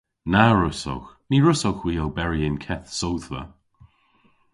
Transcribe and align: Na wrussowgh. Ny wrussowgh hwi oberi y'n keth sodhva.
Na 0.31 0.45
wrussowgh. 0.53 1.09
Ny 1.29 1.37
wrussowgh 1.41 1.81
hwi 1.83 1.93
oberi 2.05 2.39
y'n 2.47 2.57
keth 2.65 2.87
sodhva. 2.99 3.41